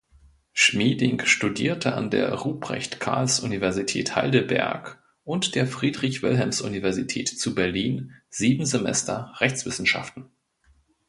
Schmieding 0.53 1.23
studierte 1.27 1.93
an 1.93 2.09
der 2.09 2.33
Ruprecht-Karls-Universität 2.33 4.15
Heidelberg 4.15 4.99
und 5.23 5.53
der 5.53 5.67
Friedrich-Wilhelms-Universität 5.67 7.29
zu 7.29 7.53
Berlin 7.53 8.11
sieben 8.27 8.65
Semester 8.65 9.31
Rechtswissenschaften. 9.37 10.31